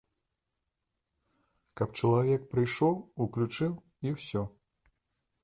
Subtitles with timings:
[1.81, 2.95] Каб чалавек прыйшоў,
[3.27, 3.71] уключыў,
[4.07, 4.43] і ўсё.